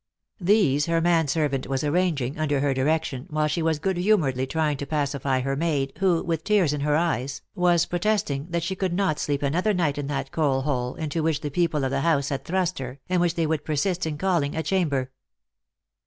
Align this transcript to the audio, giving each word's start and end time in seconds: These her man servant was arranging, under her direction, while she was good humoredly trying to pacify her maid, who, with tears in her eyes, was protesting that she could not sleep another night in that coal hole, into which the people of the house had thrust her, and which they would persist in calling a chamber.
These 0.39 0.87
her 0.87 0.99
man 0.99 1.27
servant 1.27 1.67
was 1.67 1.83
arranging, 1.83 2.39
under 2.39 2.59
her 2.59 2.73
direction, 2.73 3.27
while 3.29 3.47
she 3.47 3.61
was 3.61 3.77
good 3.77 3.97
humoredly 3.97 4.47
trying 4.47 4.77
to 4.77 4.87
pacify 4.87 5.41
her 5.41 5.55
maid, 5.55 5.93
who, 5.99 6.23
with 6.23 6.43
tears 6.43 6.73
in 6.73 6.81
her 6.81 6.95
eyes, 6.95 7.43
was 7.53 7.85
protesting 7.85 8.47
that 8.49 8.63
she 8.63 8.75
could 8.75 8.93
not 8.93 9.19
sleep 9.19 9.43
another 9.43 9.75
night 9.75 9.99
in 9.99 10.07
that 10.07 10.31
coal 10.31 10.61
hole, 10.63 10.95
into 10.95 11.21
which 11.21 11.41
the 11.41 11.51
people 11.51 11.83
of 11.83 11.91
the 11.91 12.01
house 12.01 12.29
had 12.29 12.43
thrust 12.43 12.79
her, 12.79 12.97
and 13.09 13.21
which 13.21 13.35
they 13.35 13.45
would 13.45 13.63
persist 13.63 14.07
in 14.07 14.17
calling 14.17 14.55
a 14.55 14.63
chamber. 14.63 15.11